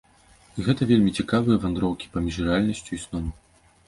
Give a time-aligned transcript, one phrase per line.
[0.59, 3.29] І гэта вельмі цікавыя вандроўкі паміж рэальнасцю і сном.